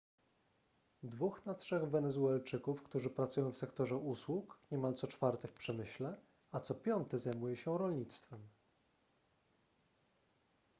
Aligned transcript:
dwóch 1.03 1.45
na 1.45 1.55
trzech 1.55 1.89
wenezuelczyków 1.89 2.83
którzy 2.83 3.09
pracują 3.09 3.51
w 3.51 3.57
sektorze 3.57 3.95
usług 3.97 4.59
niemal 4.71 4.93
co 4.93 5.07
czwarty 5.07 5.47
w 5.47 5.53
przemyśle 5.53 6.17
a 6.51 6.59
co 6.59 6.75
piąty 6.75 7.17
zajmuje 7.17 7.55
się 7.55 7.77
rolnictwem 7.77 8.39